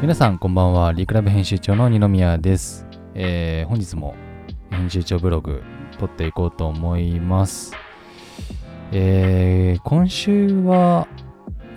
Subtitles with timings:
[0.00, 0.92] 皆さんこんばんは。
[0.92, 4.14] リクラブ編集長の二宮です、えー本日も
[4.70, 5.64] 編集長ブログ
[5.98, 7.74] 撮っていこうと思います、
[8.92, 11.08] えー今週は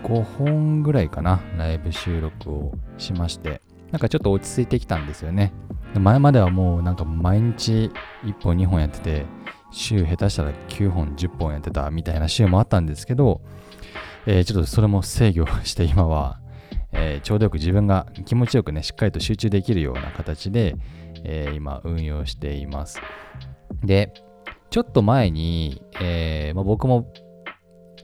[0.04, 3.62] 5本ぐらいかなライブ収録をしまして。
[3.92, 5.52] なんかちょっと落ち着いてきたんですよね。
[6.00, 7.92] 前まではもうなんか毎日
[8.24, 9.26] 1本2本やってて
[9.72, 13.42] 週下手したら9本10本やってたみたいな週もあったんですけど、
[14.28, 16.40] えーちょっとそれも制御して今は、
[17.02, 20.76] えーちょうどよく自分が気持ちよくねしっかりと集中できるような形で、
[21.24, 23.02] えー今運用しています。
[23.84, 24.14] で
[24.70, 27.12] ちょっと前に、えーまあ、僕も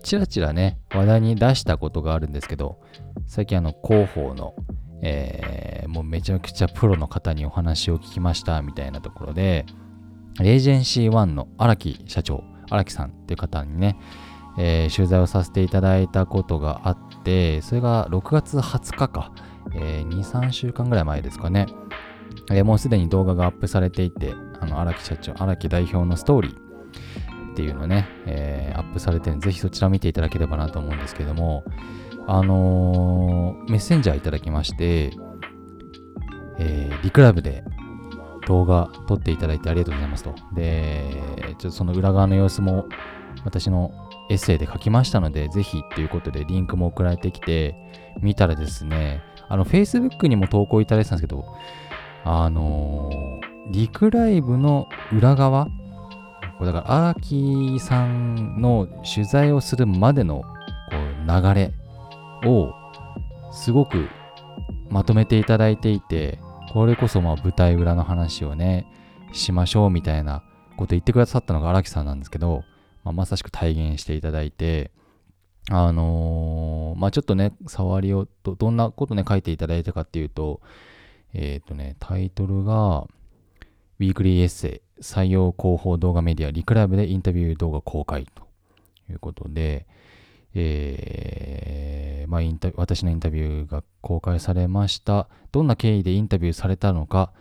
[0.03, 2.79] ちらちらね話題に出したことがあるんですけど
[3.25, 4.53] 最近あの広報の、
[5.01, 9.65] えーもうめちゃくちゃプロの方にお話を聞きましたみたいなところで
[10.41, 13.97] エージェンシー1の荒木社長荒木さんっていう方にね、
[14.57, 19.31] えー取材をさせていただいたことがあってそれが6月20日か、
[19.73, 21.67] えー23週間ぐらい前ですかね、
[22.51, 31.63] えーもうすでに動画がアップされていてあの荒木社長荒木代表のストーリーっていうのね、えーアップされてるんでぜひそちら見ていただければなと思うんですけども
[32.27, 35.11] あのーメッセンジャーいただきまして、
[36.59, 37.63] えーリクラブで
[38.47, 40.33] 動画撮っていただいてありがとうございますと。
[40.53, 41.21] で、
[41.57, 42.87] ちょっとその裏側の様子も
[43.43, 47.75] 私のエッセイで書きましたので、ぜひっていうことでリンクも送られてきて、
[48.21, 51.45] 見たらですね、あの、Facebook にも投稿いただいてたんですけど、
[52.23, 55.65] あのーリクライブの裏側、
[56.57, 60.47] これだから、荒木さんの取材をするまでのこ
[60.93, 61.73] う流れ
[62.45, 62.73] を
[63.51, 64.07] すごく
[64.89, 66.39] まとめていただいていて、
[66.71, 68.87] これこそまあ舞台裏の話をね、
[69.33, 70.43] しましょうみたいな
[70.77, 72.63] こと言ってくださったのが荒木さんなんですけど、
[73.07, 74.91] まあ、まさしく体現していただいて、
[75.69, 80.61] あのーまあちょっとね、触りをど、どんなことね、書いていただいたかっていうと、
[81.33, 83.07] えっ、とね、タイトルが、
[83.99, 88.43] ウィークリーエッセイ、採用広報動画メディア、リクライブでインタビュー動画公開と
[89.09, 89.85] いうことで、
[90.53, 95.29] えーまあ、インタ私のインタビューが公開されました。
[95.51, 97.31] どんな経緯でインタビューされたのか、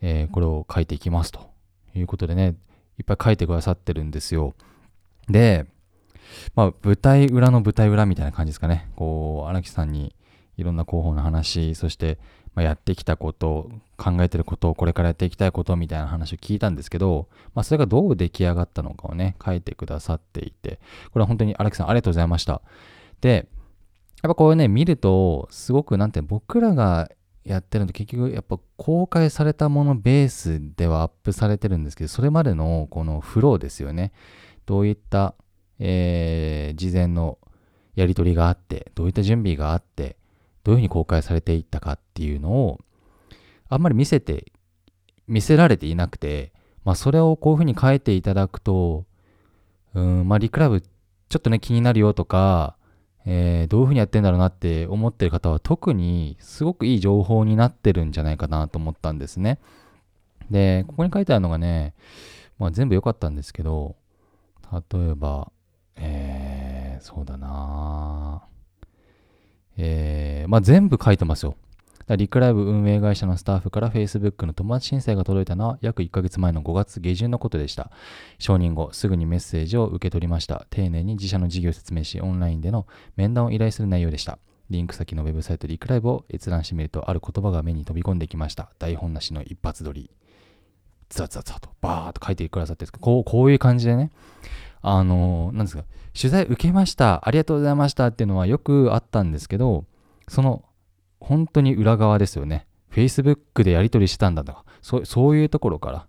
[0.00, 1.50] えーこれを書いていきますと
[1.94, 2.56] いうことでね、
[2.98, 4.54] いっぱい書いてくださってるんですよ。
[5.28, 5.66] で、
[6.54, 8.90] まあ、舞台裏の舞台裏みたいな感じですかね。
[8.96, 10.14] こう、荒木さんに
[10.56, 12.18] いろんな広報の話、そして、
[12.54, 20.80] まあ、やってきたこと、考えてること、これからやっていきたいことみたいな話を聞いたんですけど、まあ、それがどう出来上がったのかをね、書いてくださっていて、
[21.12, 22.60] これは本当に荒木さんありがとうございました。
[23.20, 23.48] で、
[24.22, 27.10] やっぱこれね、見ると、すごくなんて僕らが
[27.44, 34.12] やってるのと結局やっぱ公開されたものベースではアップされてるんですけど、それまでのこのフローですよね。
[34.66, 35.34] どういった、
[35.78, 37.38] えー事前の
[37.94, 40.16] やり取りがあって、どういった準備があって、
[40.64, 42.78] どういうふうに公開されていったかっていうのを、
[43.68, 44.52] あんまり見せて、
[45.26, 46.52] 見せられていなくて、
[46.84, 49.04] まあそれをこういうふうに書いていただくと、
[49.94, 52.76] うん、まあリクラブちょっとね気になるよとか、
[53.24, 59.58] えーどういうふうにやってんだろうなって思ってる方は特にすごくいい情報になってるんじゃないかなと思ったんですね。
[60.50, 61.94] で、ここに書いてあるのがね、
[62.58, 63.96] まあ全部良かったんですけど、
[64.72, 65.52] 例えば、
[65.96, 68.42] えー、そうだな
[69.76, 71.56] えー、まあ全部書いてますよ。
[72.06, 77.90] だリクライブ運営会社のスタッフから Facebook の友達申請が届いたのは約1ヶ月前の5月下旬のことでした。
[78.38, 80.66] 承認後、すぐにメッセージを受け取りました。
[80.70, 84.38] 丁寧に自社の事業を説明し、オンラインでの面談を依頼する内容でした。
[84.70, 88.70] リンク先のウェブサイトリクライブを閲覧してみると、ある言葉が目に飛び込んできました。
[88.78, 90.10] 台本なしの一発撮り。
[91.08, 94.10] ザザザとバーっと書いてくださってる、こうこういう感じでね、
[94.82, 95.84] あの、なんですか、
[96.18, 99.84] 取材受けました、ありがとうございましたっていうのはよくあったんですけど、
[100.28, 100.64] その、
[101.20, 102.66] 本当に裏側ですよね。
[102.92, 106.06] Facebook でやり取りしたんだとか、そうそういうところから、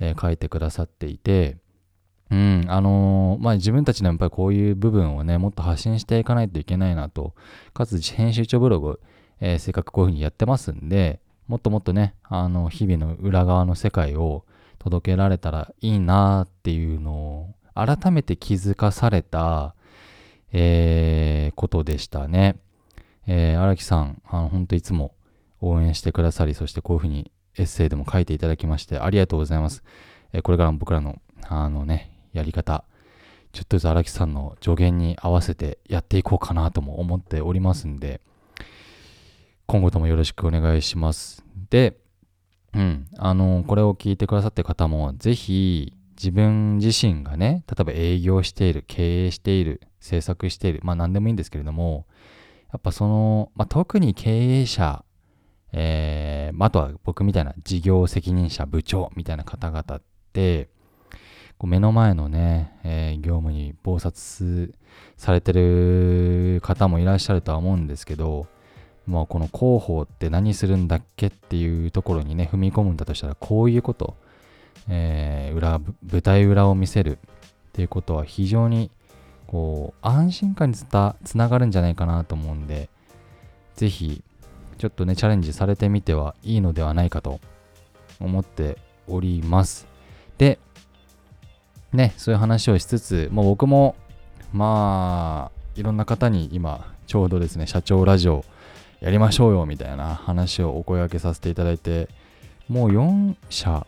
[0.00, 1.58] えー書いてくださっていて、
[2.30, 7.34] うん、あのーまあ、自分たちのやっぱりこういう部分をね、もっと発信していかないといけないなと、
[7.74, 9.00] かつ編集長ブログ、
[9.40, 14.44] えーせっかくこういうふうにやってますんで、もっともっとね、あの、日々の裏側の世界を
[14.78, 19.74] 届けられたらいいなっていうのを、改めて気づかされた、
[20.52, 22.56] えーことでしたね。
[23.26, 25.14] えー荒木さん、あの、本当いつも
[25.60, 29.82] 応援してくださり、そしてこういうふうにエッセイでも書いていただきまして、ありがとうございます。
[30.32, 32.84] えーこれからも僕らの、あのね、やり方、
[33.52, 38.20] ちょっとずつ荒木さんの助言に合わせてやっていこうかなとも思っておりますんで、
[39.66, 41.44] 今後ともよろしくお願いします。
[41.68, 41.96] で、
[42.74, 52.06] うん、あの、これを聞いてくださって方も、ぜひ、自分自身がね、例えば営業している、経営している、制作している、まあ何でもいいんですけれども、
[52.72, 55.04] やっぱその、まあ、特に経営者
[55.72, 60.02] えー、あとは僕みたいな事業責任者部長みたいな方々っ
[60.32, 60.68] て、
[61.58, 64.74] こう目の前のね、えー、業務に忙殺
[65.16, 68.46] されてる方もいらっしゃるとは思うんですけど、
[69.06, 74.16] もうこの広報って何するんだっけっていうところにね、踏み込むんだとしたら、こういうこと、
[74.90, 77.16] えー、裏、舞台裏を見せるっ
[77.72, 78.90] ていうことは非常に
[79.46, 82.90] こう安心感につたつながるんじゃないかなと思うんで、
[83.76, 84.22] ぜひ
[84.78, 87.40] ちょっとね、チャレンジされてみてはいいのではないかと
[88.18, 89.86] 思っております。
[90.38, 90.58] で、
[91.92, 93.94] ね、そういう話をしつつ、もう僕も、
[94.52, 98.44] まあ、いろんな方に今、ちょうどですね、社長ラジオ
[99.00, 102.08] やりましょうよみたいな話をお声掛けさせていただいて、
[102.68, 103.86] もう4社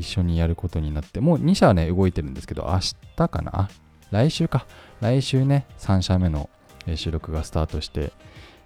[0.00, 2.78] 一緒にやることになって、もう2社はね、動いてるんですけど、明
[3.16, 3.68] 日かな？
[4.10, 4.66] 来週か。
[5.00, 6.50] 来週ね、3社目の
[6.94, 8.12] 収録がスタートして、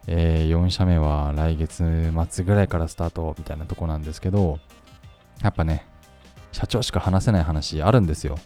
[0.07, 4.59] えー、4社目は来月末ぐらいからスタートみたいなとこなんですけど、
[5.43, 5.87] やっぱね、
[6.53, 8.39] 社長しか話せない話あるんですよ。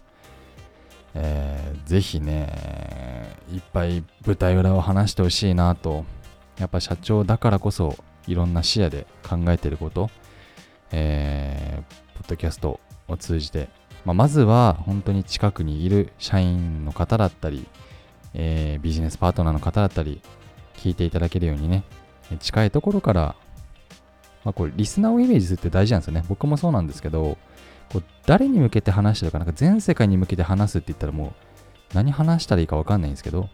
[1.15, 6.05] えー、ぜひね、いっぱい舞台裏を話してほしいなと
[6.59, 7.97] やっぱ社長だからこそ
[8.27, 10.11] いろんな視野で考えてること、
[10.93, 13.69] えー、ポッドキャストを通じて、
[14.05, 17.67] まあ、まずは本当に近くにいる社員の方だったり、
[18.35, 20.21] えー、ビジネスパートナーの方だったり、
[20.77, 21.85] 聞いていただけるようにね、
[22.41, 23.37] 近いところから、
[24.45, 26.25] まあ、これリスナーをイメージするって大事なんですよね。
[26.29, 27.39] 僕もそうなんですけど、
[27.93, 33.49] こう誰に向けて話してるか、なんか全世界に向けて話すって言ったらもう何話したらいいか分かんないんですけど、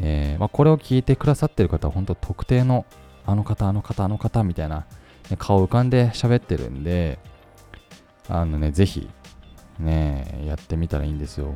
[0.00, 2.86] えー、まあ、これを聞いてくださってる方は本当特定の
[3.26, 4.86] あの方、あの方、あの方みたいな、
[5.30, 7.18] ね、顔浮かんで喋ってるんで、
[8.32, 9.10] あのね、ぜひ、
[9.78, 11.54] ね、やってみたらいいんですよ。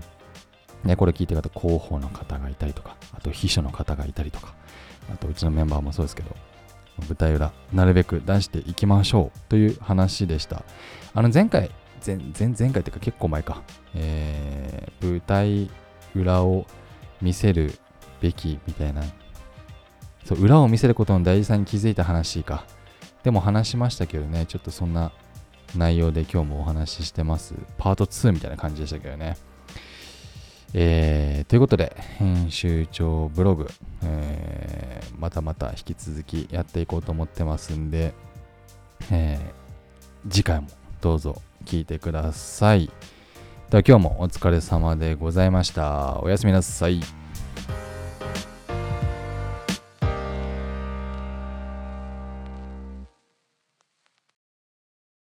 [0.84, 4.55] ね、これ聞いてる方、広報の方がいたりとか、あと秘書の方がいたりとか、
[5.11, 6.37] あとうちのメンバーもそうですけど、
[7.08, 10.64] 舞台裏、なるべく出していきましょうという話でした。
[11.14, 11.70] あの前回、
[12.06, 13.62] 前前前回っていうか結構前か、
[13.94, 15.70] えー、舞台
[16.14, 16.67] 裏を
[17.23, 17.73] 見せる
[18.20, 19.02] べきみたいな
[20.25, 22.64] そう裏を見せることの大事さに気づいた話か
[23.23, 25.12] でも話しましたけどねちょっとそんな
[25.75, 27.55] 内容で今日もお話ししてます。
[27.79, 29.37] パート2みたいな感じでしたけどね。
[30.75, 33.69] えー、ということで編集長ブログ、
[34.03, 38.13] えー、またまた引き続きやっていこうと思ってますんで、
[39.11, 40.69] えー、次回も
[41.01, 42.91] どうぞ聞いてください。
[43.71, 46.21] では今日もお疲れ様でございました。
[46.21, 47.01] おやすみなさい。